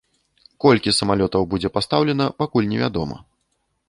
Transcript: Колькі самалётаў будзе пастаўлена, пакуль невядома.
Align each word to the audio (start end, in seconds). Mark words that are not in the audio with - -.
Колькі 0.63 0.93
самалётаў 0.99 1.45
будзе 1.51 1.69
пастаўлена, 1.75 2.25
пакуль 2.39 2.69
невядома. 2.73 3.19